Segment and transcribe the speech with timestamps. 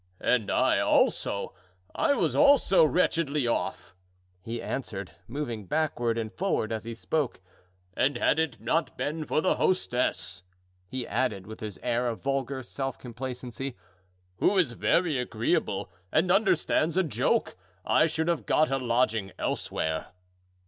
[0.19, 3.93] "And I, also—I was also wretchedly off,"
[4.41, 7.39] he answered, moving backward and forward as he spoke;
[7.95, 10.41] "and had it not been for the hostess,"
[10.87, 13.77] he added, with his air of vulgar self complacency,
[14.37, 17.55] "who is very agreeable and understands a joke,
[17.85, 20.07] I should have got a lodging elsewhere."